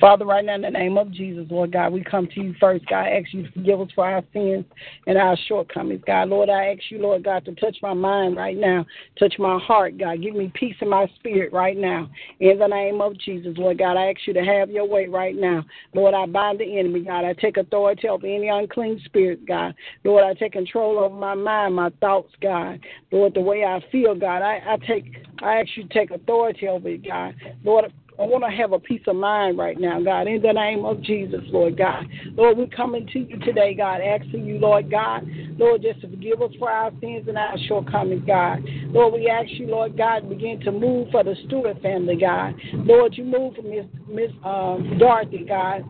[0.00, 2.86] Father, right now in the name of Jesus, Lord God, we come to you first.
[2.86, 4.64] God, I ask you to forgive us for our sins
[5.06, 6.02] and our shortcomings.
[6.06, 8.84] God, Lord, I ask you, Lord God, to touch my mind right now,
[9.18, 10.22] touch my heart, God.
[10.22, 12.10] Give me peace in my spirit right now.
[12.40, 15.36] In the name of Jesus, Lord God, I ask you to have your way right
[15.36, 15.64] now.
[15.94, 17.24] Lord, I bind the enemy, God.
[17.24, 19.74] I take authority over any unclean spirit, God.
[20.04, 22.80] Lord, I take control over my mind, my thoughts, God.
[23.10, 25.04] Lord, the way I feel, God, I, I take
[25.42, 27.34] I ask you to take authority over it, God.
[27.64, 30.84] Lord, I want to have a peace of mind right now, God, in the name
[30.84, 32.06] of Jesus, Lord God.
[32.36, 35.26] Lord, we're coming to you today, God, asking you, Lord God,
[35.58, 38.60] Lord, just to forgive us for our sins and our shortcomings, God.
[38.90, 42.54] Lord, we ask you, Lord God, begin to move for the Stewart family, God.
[42.74, 45.84] Lord, you move for Miss Miss um, Dorothy, God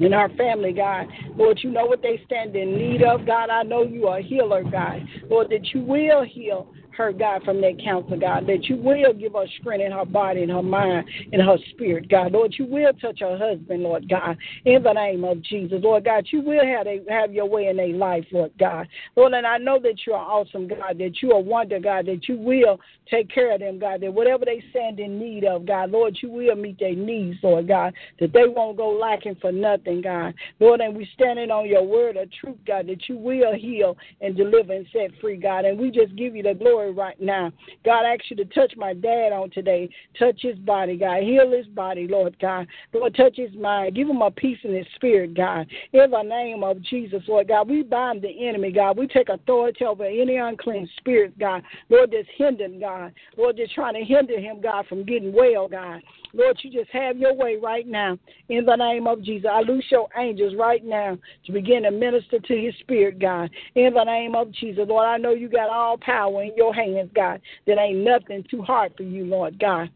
[0.00, 1.06] in our family, God.
[1.36, 3.50] Lord, you know what they stand in need of, God.
[3.50, 5.00] I know you are a healer, God.
[5.28, 9.32] Lord, that you will heal her, God, from that counsel, God, that you will give
[9.32, 12.32] her strength in her body, in her mind, in her spirit, God.
[12.32, 15.80] Lord, you will touch her husband, Lord God, in the name of Jesus.
[15.82, 18.88] Lord God, you will have, a, have your way in their life, Lord God.
[19.16, 22.28] Lord, and I know that you are awesome, God, that you are wonder, God, that
[22.28, 25.90] you will take care of them, God, that whatever they stand in need of, God,
[25.90, 30.02] Lord, you will meet their needs, Lord God, that they won't go lacking for nothing,
[30.02, 30.34] God.
[30.60, 34.36] Lord, and we standing on your word of truth, God, that you will heal and
[34.36, 35.64] deliver and set free, God.
[35.64, 37.52] And we just give you the glory right now.
[37.84, 39.88] God, I ask you to touch my dad on today.
[40.18, 41.22] Touch his body, God.
[41.22, 42.66] Heal his body, Lord God.
[42.92, 43.94] Lord, touch his mind.
[43.94, 45.66] Give him a peace in his spirit, God.
[45.92, 48.96] In the name of Jesus, Lord God, we bind the enemy, God.
[48.96, 51.62] We take authority over any unclean spirit, God.
[51.88, 53.12] Lord, that's hindering, God.
[53.36, 56.02] Lord, that's trying to hinder him, God, from getting well, God.
[56.34, 58.18] Lord, you just have your way right now.
[58.48, 62.38] In the name of Jesus, I loose your angels right now to begin to minister
[62.38, 63.50] to his spirit, God.
[63.74, 67.10] In the name of Jesus, Lord, I know you got all power in your hands,
[67.14, 67.40] God.
[67.66, 69.90] That ain't nothing too hard for you, Lord God.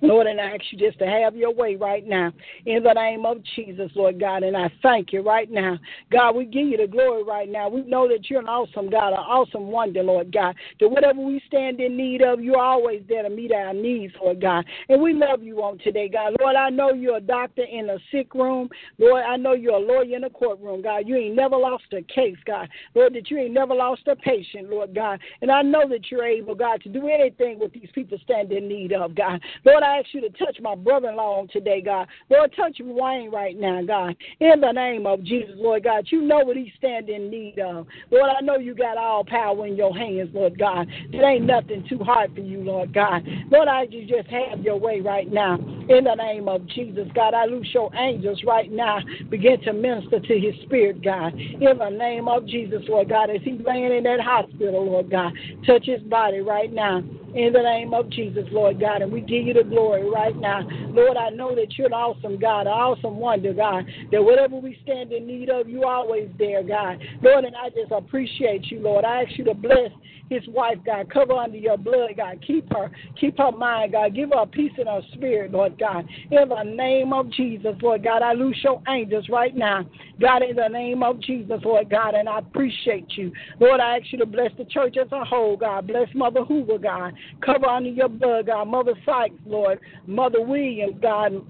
[0.00, 2.32] Lord, and I ask you just to have your way right now
[2.64, 4.42] in the name of Jesus, Lord God.
[4.42, 5.78] And I thank you right now.
[6.10, 7.68] God, we give you the glory right now.
[7.68, 10.54] We know that you're an awesome God, an awesome wonder, Lord God.
[10.80, 14.40] That whatever we stand in need of, you're always there to meet our needs, Lord
[14.40, 14.64] God.
[14.88, 16.36] And we love you on today, God.
[16.40, 18.68] Lord, I know you're a doctor in a sick room.
[18.98, 21.06] Lord, I know you're a lawyer in a courtroom, God.
[21.06, 22.68] You ain't never lost a case, God.
[22.94, 25.20] Lord, that you ain't never lost a patient, Lord God.
[25.40, 28.68] And I know that you're able, God, to do anything with these people stand in
[28.68, 29.40] need of, God.
[29.64, 32.08] Lord, I ask you to touch my brother in law today, God.
[32.28, 34.16] Lord, touch Wayne right now, God.
[34.40, 36.06] In the name of Jesus, Lord God.
[36.10, 37.86] You know what he's standing in need of.
[38.10, 40.88] Lord, I know you got all power in your hands, Lord God.
[41.12, 43.24] There ain't nothing too hard for you, Lord God.
[43.50, 45.54] Lord, I you just have your way right now.
[45.54, 48.98] In the name of Jesus, God, I loose your angels right now.
[49.30, 51.34] Begin to minister to his spirit, God.
[51.34, 55.32] In the name of Jesus, Lord God, as he's laying in that hospital, Lord God,
[55.64, 57.02] touch his body right now
[57.34, 59.02] in the name of Jesus, Lord God.
[59.02, 60.66] And we give you the glory right now.
[60.88, 64.78] Lord, I know that you're an awesome God, an awesome wonder, God, that whatever we
[64.82, 67.02] stand in need of, you're always there, God.
[67.22, 69.04] Lord, and I just appreciate you, Lord.
[69.04, 69.90] I ask you to bless
[70.28, 71.12] his wife, God.
[71.12, 72.42] Cover under your blood, God.
[72.46, 74.14] Keep her, keep her mind, God.
[74.14, 76.06] Give her peace in her spirit, Lord God.
[76.30, 79.84] In the name of Jesus, Lord God, I loose your angels right now.
[80.20, 83.32] God, in the name of Jesus, Lord God, and I appreciate you.
[83.60, 85.86] Lord, I ask you to bless the church as a whole, God.
[85.86, 87.14] Bless Mother Hoover, God.
[87.44, 88.66] Cover under your blood, God.
[88.66, 89.78] Mother Sykes, Lord.
[90.06, 91.44] Mother Williams, God.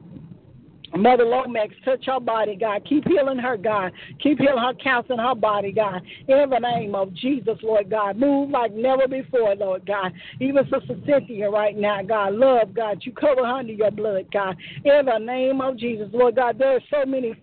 [0.95, 2.85] Mother Lomax, touch her body, God.
[2.89, 3.93] Keep healing her, God.
[4.23, 6.03] Keep healing her, counseling her body, God.
[6.29, 8.17] In the name of Jesus, Lord God.
[8.17, 10.13] Move like never before, Lord God.
[10.41, 12.35] Even Sister Cynthia right now, God.
[12.35, 13.01] Love, God.
[13.03, 14.57] You cover her under your blood, God.
[14.85, 16.59] In the name of Jesus, Lord God.
[16.59, 17.35] There are so many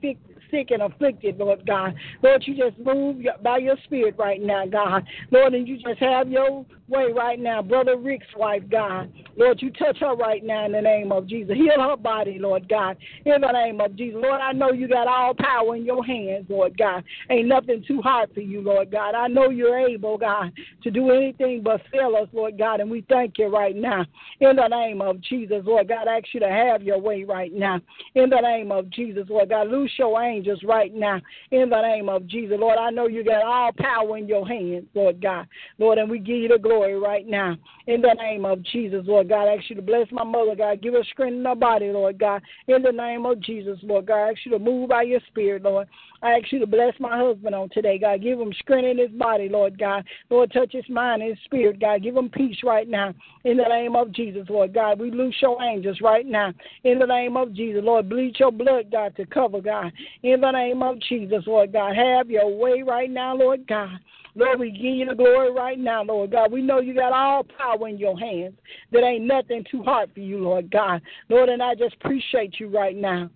[0.54, 1.96] sick and afflicted, Lord God.
[2.22, 5.06] Lord, you just move by your spirit right now, God.
[5.32, 7.62] Lord, and you just have your way right now.
[7.62, 9.12] Brother Rick's wife, God.
[9.36, 11.56] Lord, you touch her right now in the name of Jesus.
[11.56, 14.20] Heal her body, Lord God, in the name of Jesus.
[14.22, 17.04] Lord, I know you got all power in your hands, Lord God.
[17.30, 19.16] Ain't nothing too hard for you, Lord God.
[19.16, 20.52] I know you're able, God,
[20.84, 24.06] to do anything but fail us, Lord God, and we thank you right now.
[24.40, 27.52] In the name of Jesus, Lord God, I ask you to have your way right
[27.52, 27.80] now.
[28.16, 31.20] In the name of Jesus, Lord God, loose your angels right now.
[31.52, 34.86] In the name of Jesus, Lord, I know you got all power in your hands,
[34.94, 35.48] Lord God.
[35.78, 37.56] Lord, and we give you the glory right now.
[37.88, 40.82] In the name of Jesus, Lord God, I ask you to bless my mother, God.
[40.82, 42.42] Give her strength in her body, Lord God.
[42.68, 45.64] In the name of Jesus, Lord God, I ask you to move by your spirit,
[45.64, 45.88] Lord.
[46.22, 48.22] I ask you to bless my husband on today, God.
[48.22, 50.06] Give him strength in his body, Lord God.
[50.30, 52.02] Lord, touch his mind and his spirit, God.
[52.02, 53.14] Give him peace right now.
[53.44, 55.00] In the name of Jesus, Lord God.
[55.00, 56.54] We loose your angels right now.
[56.86, 59.92] In the name of Jesus, Lord, bleed your blood, God, to cover, God.
[60.24, 61.96] In the name of Jesus, Lord God.
[61.96, 64.00] Have your way right now, Lord God.
[64.36, 66.52] Lord, we give you the glory right now, Lord God.
[66.52, 68.56] We know you got all power in your hands.
[68.92, 71.02] There ain't nothing too hard for you, Lord God.
[71.30, 73.30] Lord, and I just appreciate you right now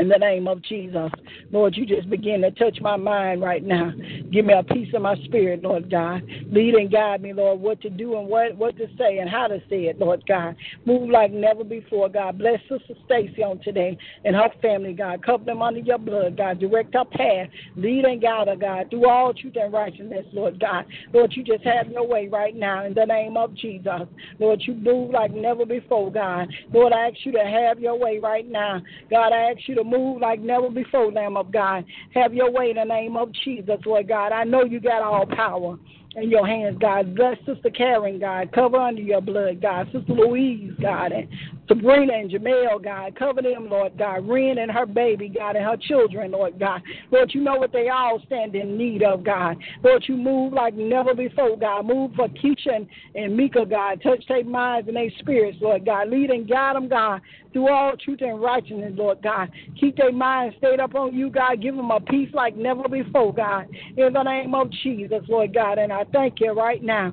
[0.00, 1.10] in the name of Jesus.
[1.52, 3.92] Lord, you just begin to touch my mind right now.
[4.32, 6.22] Give me a peace of my spirit, Lord God.
[6.50, 9.46] Lead and guide me, Lord, what to do and what, what to say and how
[9.48, 10.56] to say it, Lord God.
[10.86, 12.38] Move like never before, God.
[12.38, 15.24] Bless Sister Stacy on today and her family, God.
[15.24, 16.60] Cover them under your blood, God.
[16.60, 17.48] Direct her path.
[17.76, 18.90] Lead and guide her, God.
[18.90, 20.86] Do all truth and righteousness, Lord God.
[21.12, 24.08] Lord, you just have your way right now in the name of Jesus.
[24.38, 26.48] Lord, you move like never before, God.
[26.72, 28.80] Lord, I ask you to have your way right now.
[29.10, 31.84] God, I ask you to move like never before, Lamb of God.
[32.14, 34.32] Have your way in the name of Jesus, Lord God.
[34.32, 35.76] I know you got all power
[36.16, 37.14] in your hands, God.
[37.14, 38.52] Bless Sister Karen, God.
[38.52, 39.86] Cover under your blood, God.
[39.92, 41.12] Sister Louise, God.
[41.12, 41.28] And
[41.70, 43.14] Sabrina and Jamel, God.
[43.16, 44.28] Cover them, Lord God.
[44.28, 46.82] Ren and her baby, God, and her children, Lord God.
[47.12, 49.56] Lord, you know what they all stand in need of, God.
[49.84, 51.86] Lord, you move like never before, God.
[51.86, 54.02] Move for Keisha and, and Mika, God.
[54.02, 56.08] Touch their minds and their spirits, Lord God.
[56.08, 57.20] Lead and guide them, God,
[57.52, 59.48] through all truth and righteousness, Lord God.
[59.78, 61.62] Keep their minds stayed up on you, God.
[61.62, 63.68] Give them a peace like never before, God.
[63.96, 65.78] In the name of Jesus, Lord God.
[65.78, 67.12] And I thank you right now.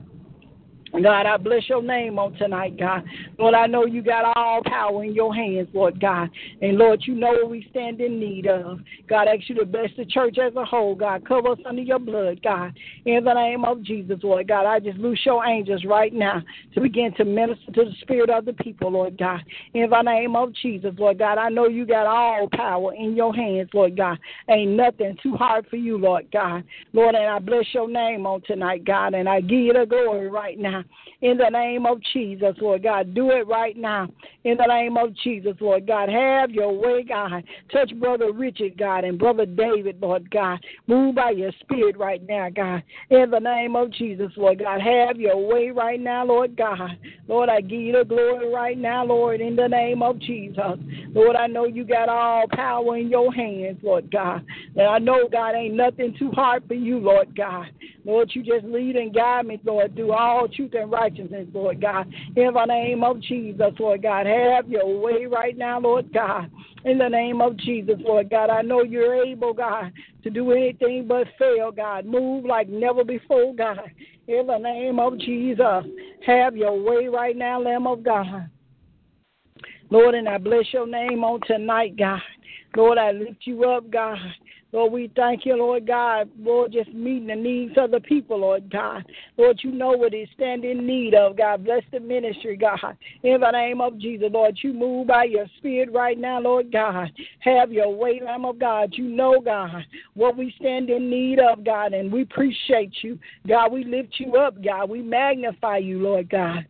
[0.91, 3.03] God, I bless your name on tonight, God.
[3.37, 6.29] Lord, I know you got all power in your hands, Lord God.
[6.61, 8.79] And Lord, you know what we stand in need of.
[9.07, 11.27] God, I ask you to bless the church as a whole, God.
[11.27, 12.77] Cover us under your blood, God.
[13.05, 16.41] In the name of Jesus, Lord God, I just loose your angels right now
[16.73, 19.41] to begin to minister to the spirit of the people, Lord God.
[19.73, 23.33] In the name of Jesus, Lord God, I know you got all power in your
[23.35, 24.17] hands, Lord God.
[24.49, 26.63] Ain't nothing too hard for you, Lord God.
[26.93, 30.29] Lord, and I bless your name on tonight, God, and I give you the glory
[30.29, 30.76] right now.
[31.21, 34.07] In the name of Jesus, Lord God, do it right now.
[34.43, 37.43] In the name of Jesus, Lord God, have your way, God.
[37.71, 40.59] Touch Brother Richard, God, and Brother David, Lord God.
[40.85, 42.83] Move by your spirit right now, God.
[43.09, 46.97] In the name of Jesus, Lord God, have your way right now, Lord God.
[47.27, 50.77] Lord, I give you the glory right now, Lord, in the name of Jesus.
[51.13, 54.45] Lord, I know you got all power in your hands, Lord God.
[54.75, 57.67] And I know, God, ain't nothing too hard for you, Lord God.
[58.07, 62.07] Lord, you just lead and guide me, Lord, through all truth and righteousness, Lord God.
[62.37, 66.49] In the name of Jesus, Lord God, have your way right now, Lord God.
[66.85, 69.91] In the name of Jesus, Lord God, I know you're able, God,
[70.23, 72.05] to do anything but fail, God.
[72.05, 73.91] Move like never before, God.
[74.29, 75.83] In the name of Jesus,
[76.25, 78.49] have your way right now, Lamb of God.
[79.89, 82.21] Lord, and I bless your name on tonight, God.
[82.73, 84.17] Lord, I lift you up, God.
[84.73, 88.69] Lord, we thank you, Lord God, Lord, just meeting the needs of the people, Lord
[88.69, 89.05] God.
[89.37, 91.63] Lord, you know what they stand in need of, God.
[91.63, 92.97] Bless the ministry, God.
[93.23, 97.11] In the name of Jesus, Lord, you move by your spirit right now, Lord God.
[97.39, 98.89] Have your way, Lamb of God.
[98.93, 103.17] You know, God, what we stand in need of, God, and we appreciate you.
[103.47, 104.89] God, we lift you up, God.
[104.89, 106.65] We magnify you, Lord God.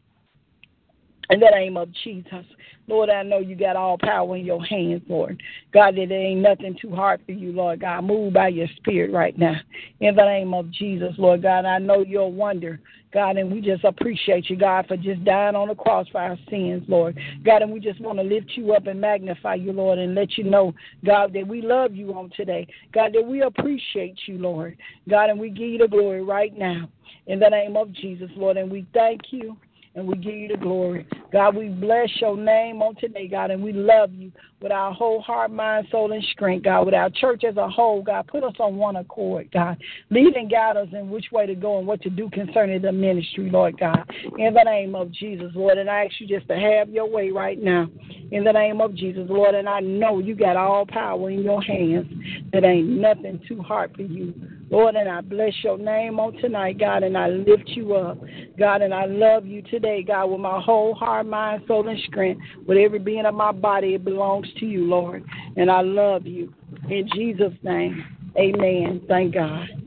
[1.30, 2.46] In the name of Jesus.
[2.88, 5.42] Lord, I know you got all power in your hands, Lord.
[5.74, 8.06] God, that there ain't nothing too hard for you, Lord God.
[8.06, 9.56] Move by your spirit right now.
[10.00, 12.80] In the name of Jesus, Lord God, I know you're a wonder.
[13.14, 16.38] God, and we just appreciate you, God, for just dying on the cross for our
[16.50, 17.18] sins, Lord.
[17.44, 20.38] God, and we just want to lift you up and magnify you, Lord, and let
[20.38, 20.74] you know,
[21.06, 22.68] God, that we love you on today.
[22.94, 24.78] God, that we appreciate you, Lord.
[25.10, 26.90] God, and we give you the glory right now
[27.28, 28.56] in the name of Jesus, Lord.
[28.56, 29.58] And we thank you
[29.98, 31.08] and we give you the glory.
[31.34, 35.22] God, we bless your name on today, God, and we love you with our whole
[35.22, 38.28] heart, mind, soul, and strength, God, with our church as a whole, God.
[38.28, 39.76] Put us on one accord, God.
[40.12, 42.92] Lead and guide us in which way to go and what to do concerning the
[42.92, 44.04] ministry, Lord God.
[44.38, 47.32] In the name of Jesus, Lord, and I ask you just to have your way
[47.32, 47.90] right now.
[48.32, 51.62] In the name of Jesus, Lord, and I know you got all power in your
[51.62, 52.06] hands.
[52.54, 54.34] That ain't nothing too hard for you.
[54.70, 58.18] Lord, and I bless your name on tonight, God, and I lift you up,
[58.60, 62.42] God, and I love you today, God, with my whole heart, mind, soul, and strength.
[62.68, 65.24] With every being of my body, it belongs to you, Lord,
[65.56, 66.54] and I love you.
[66.90, 68.04] In Jesus' name,
[68.38, 69.02] amen.
[69.08, 69.87] Thank God.